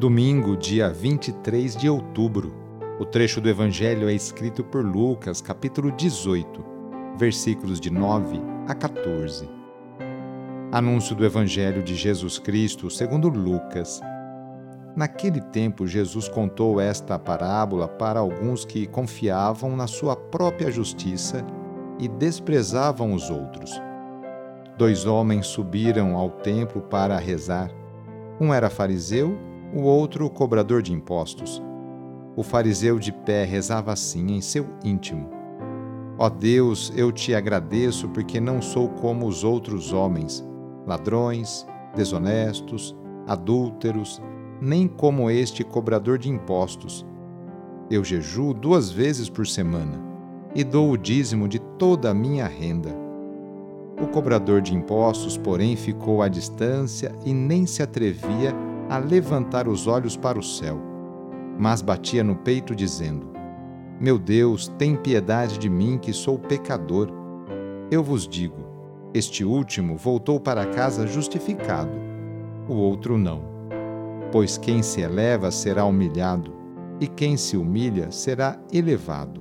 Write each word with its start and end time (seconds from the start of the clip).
Domingo, 0.00 0.56
dia 0.56 0.88
23 0.88 1.76
de 1.76 1.86
outubro. 1.86 2.54
O 2.98 3.04
trecho 3.04 3.38
do 3.38 3.50
Evangelho 3.50 4.08
é 4.08 4.14
escrito 4.14 4.64
por 4.64 4.82
Lucas, 4.82 5.42
capítulo 5.42 5.92
18, 5.92 6.64
versículos 7.18 7.78
de 7.78 7.90
9 7.90 8.40
a 8.66 8.74
14. 8.74 9.46
Anúncio 10.72 11.14
do 11.14 11.22
Evangelho 11.22 11.82
de 11.82 11.94
Jesus 11.94 12.38
Cristo 12.38 12.88
segundo 12.88 13.28
Lucas. 13.28 14.00
Naquele 14.96 15.42
tempo, 15.42 15.86
Jesus 15.86 16.30
contou 16.30 16.80
esta 16.80 17.18
parábola 17.18 17.86
para 17.86 18.20
alguns 18.20 18.64
que 18.64 18.86
confiavam 18.86 19.76
na 19.76 19.86
sua 19.86 20.16
própria 20.16 20.70
justiça 20.70 21.44
e 21.98 22.08
desprezavam 22.08 23.12
os 23.12 23.28
outros. 23.28 23.70
Dois 24.78 25.04
homens 25.04 25.46
subiram 25.46 26.16
ao 26.16 26.30
templo 26.30 26.80
para 26.80 27.18
rezar. 27.18 27.70
Um 28.40 28.54
era 28.54 28.70
fariseu 28.70 29.49
o 29.74 29.82
outro 29.82 30.28
cobrador 30.28 30.82
de 30.82 30.92
impostos. 30.92 31.62
O 32.36 32.42
fariseu 32.42 32.98
de 32.98 33.12
pé 33.12 33.44
rezava 33.44 33.92
assim 33.92 34.32
em 34.32 34.40
seu 34.40 34.66
íntimo: 34.84 35.28
Ó 36.18 36.28
Deus, 36.28 36.92
eu 36.96 37.12
te 37.12 37.34
agradeço 37.34 38.08
porque 38.08 38.40
não 38.40 38.60
sou 38.60 38.88
como 38.88 39.26
os 39.26 39.44
outros 39.44 39.92
homens, 39.92 40.46
ladrões, 40.86 41.66
desonestos, 41.94 42.96
adúlteros, 43.26 44.20
nem 44.60 44.86
como 44.86 45.30
este 45.30 45.64
cobrador 45.64 46.18
de 46.18 46.28
impostos. 46.28 47.06
Eu 47.90 48.04
jejuo 48.04 48.54
duas 48.54 48.90
vezes 48.90 49.28
por 49.28 49.46
semana 49.46 50.00
e 50.54 50.62
dou 50.62 50.90
o 50.90 50.96
dízimo 50.96 51.48
de 51.48 51.58
toda 51.58 52.10
a 52.10 52.14
minha 52.14 52.46
renda. 52.46 52.90
O 54.00 54.06
cobrador 54.06 54.62
de 54.62 54.74
impostos, 54.74 55.36
porém, 55.36 55.76
ficou 55.76 56.22
à 56.22 56.28
distância 56.28 57.14
e 57.24 57.34
nem 57.34 57.66
se 57.66 57.82
atrevia 57.82 58.50
a 58.50 58.69
a 58.90 58.98
levantar 58.98 59.68
os 59.68 59.86
olhos 59.86 60.16
para 60.16 60.36
o 60.36 60.42
céu, 60.42 60.76
mas 61.56 61.80
batia 61.80 62.24
no 62.24 62.34
peito, 62.34 62.74
dizendo: 62.74 63.30
Meu 64.00 64.18
Deus, 64.18 64.66
tem 64.66 64.96
piedade 64.96 65.58
de 65.58 65.70
mim, 65.70 65.96
que 65.96 66.12
sou 66.12 66.36
pecador. 66.36 67.08
Eu 67.88 68.02
vos 68.02 68.26
digo: 68.26 68.66
este 69.14 69.44
último 69.44 69.96
voltou 69.96 70.40
para 70.40 70.66
casa 70.66 71.06
justificado, 71.06 71.92
o 72.68 72.74
outro 72.74 73.16
não. 73.16 73.42
Pois 74.32 74.58
quem 74.58 74.82
se 74.82 75.00
eleva 75.00 75.52
será 75.52 75.84
humilhado, 75.84 76.52
e 77.00 77.06
quem 77.06 77.36
se 77.36 77.56
humilha 77.56 78.10
será 78.10 78.58
elevado. 78.72 79.40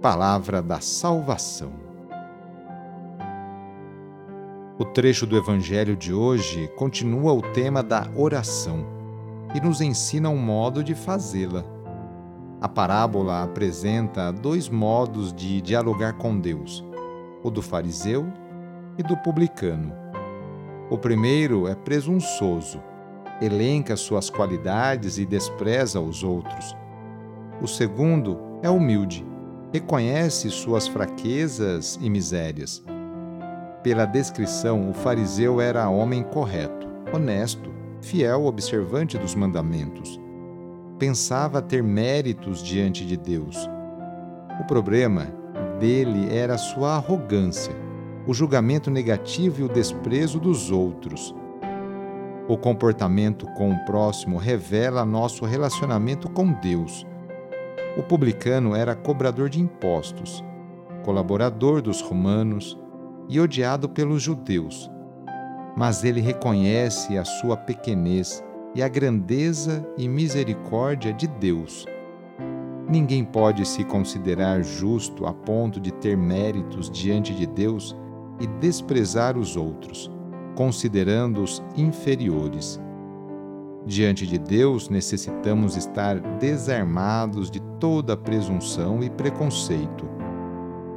Palavra 0.00 0.62
da 0.62 0.80
Salvação. 0.80 1.85
O 4.78 4.84
trecho 4.84 5.26
do 5.26 5.38
Evangelho 5.38 5.96
de 5.96 6.12
hoje 6.12 6.68
continua 6.76 7.32
o 7.32 7.40
tema 7.40 7.82
da 7.82 8.06
oração 8.14 8.84
e 9.54 9.60
nos 9.60 9.80
ensina 9.80 10.28
um 10.28 10.36
modo 10.36 10.84
de 10.84 10.94
fazê-la. 10.94 11.64
A 12.60 12.68
parábola 12.68 13.42
apresenta 13.42 14.30
dois 14.30 14.68
modos 14.68 15.32
de 15.32 15.62
dialogar 15.62 16.18
com 16.18 16.38
Deus: 16.38 16.84
o 17.42 17.50
do 17.50 17.62
fariseu 17.62 18.30
e 18.98 19.02
do 19.02 19.16
publicano. 19.16 19.94
O 20.90 20.98
primeiro 20.98 21.66
é 21.66 21.74
presunçoso, 21.74 22.82
elenca 23.40 23.96
suas 23.96 24.28
qualidades 24.28 25.16
e 25.16 25.24
despreza 25.24 26.02
os 26.02 26.22
outros. 26.22 26.76
O 27.62 27.66
segundo 27.66 28.38
é 28.62 28.68
humilde, 28.68 29.24
reconhece 29.72 30.50
suas 30.50 30.86
fraquezas 30.86 31.98
e 31.98 32.10
misérias 32.10 32.84
pela 33.86 34.04
descrição, 34.04 34.90
o 34.90 34.92
fariseu 34.92 35.60
era 35.60 35.88
homem 35.88 36.20
correto, 36.20 36.88
honesto, 37.14 37.70
fiel 38.00 38.44
observante 38.44 39.16
dos 39.16 39.36
mandamentos. 39.36 40.20
Pensava 40.98 41.62
ter 41.62 41.84
méritos 41.84 42.64
diante 42.64 43.06
de 43.06 43.16
Deus. 43.16 43.70
O 44.60 44.64
problema 44.64 45.28
dele 45.78 46.36
era 46.36 46.58
sua 46.58 46.96
arrogância, 46.96 47.72
o 48.26 48.34
julgamento 48.34 48.90
negativo 48.90 49.60
e 49.60 49.62
o 49.62 49.68
desprezo 49.68 50.40
dos 50.40 50.72
outros. 50.72 51.32
O 52.48 52.58
comportamento 52.58 53.46
com 53.52 53.70
o 53.70 53.84
próximo 53.84 54.36
revela 54.36 55.04
nosso 55.04 55.44
relacionamento 55.44 56.28
com 56.28 56.52
Deus. 56.54 57.06
O 57.96 58.02
publicano 58.02 58.74
era 58.74 58.96
cobrador 58.96 59.48
de 59.48 59.60
impostos, 59.60 60.42
colaborador 61.04 61.80
dos 61.80 62.00
romanos, 62.00 62.76
e 63.28 63.40
odiado 63.40 63.88
pelos 63.88 64.22
judeus. 64.22 64.90
Mas 65.76 66.04
ele 66.04 66.20
reconhece 66.20 67.18
a 67.18 67.24
sua 67.24 67.56
pequenez 67.56 68.42
e 68.74 68.82
a 68.82 68.88
grandeza 68.88 69.86
e 69.96 70.08
misericórdia 70.08 71.12
de 71.12 71.26
Deus. 71.26 71.86
Ninguém 72.88 73.24
pode 73.24 73.66
se 73.66 73.84
considerar 73.84 74.62
justo 74.62 75.26
a 75.26 75.32
ponto 75.32 75.80
de 75.80 75.92
ter 75.92 76.16
méritos 76.16 76.88
diante 76.90 77.34
de 77.34 77.46
Deus 77.46 77.96
e 78.40 78.46
desprezar 78.46 79.36
os 79.36 79.56
outros, 79.56 80.10
considerando-os 80.54 81.62
inferiores. 81.76 82.80
Diante 83.84 84.26
de 84.26 84.38
Deus, 84.38 84.88
necessitamos 84.88 85.76
estar 85.76 86.18
desarmados 86.38 87.50
de 87.50 87.60
toda 87.78 88.16
presunção 88.16 89.02
e 89.02 89.10
preconceito 89.10 90.15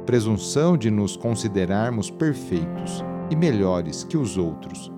presunção 0.00 0.76
de 0.76 0.90
nos 0.90 1.16
considerarmos 1.16 2.10
perfeitos 2.10 3.04
e 3.30 3.36
melhores 3.36 4.04
que 4.04 4.16
os 4.16 4.36
outros. 4.36 4.92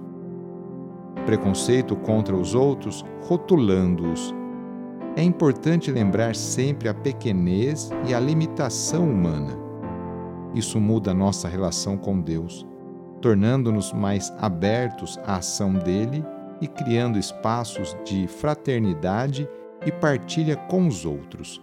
Preconceito 1.27 1.95
contra 1.97 2.35
os 2.35 2.55
outros, 2.55 3.05
rotulando-os. 3.23 4.35
É 5.15 5.23
importante 5.23 5.91
lembrar 5.91 6.35
sempre 6.35 6.89
a 6.89 6.95
pequenez 6.95 7.91
e 8.09 8.15
a 8.15 8.21
limitação 8.21 9.09
humana. 9.09 9.57
Isso 10.55 10.81
muda 10.81 11.15
nossa 11.15 11.49
relação 11.49 11.97
com 11.97 12.21
Deus, 12.21 12.67
tornando-nos 13.21 13.93
mais 13.93 14.33
abertos 14.39 15.19
à 15.27 15.37
ação 15.37 15.75
dele 15.75 16.25
e 16.61 16.67
criando 16.67 17.19
espaços 17.19 17.97
de 18.05 18.27
fraternidade 18.27 19.49
e 19.85 19.93
partilha 19.93 20.57
com 20.57 20.87
os 20.87 21.05
outros. 21.05 21.63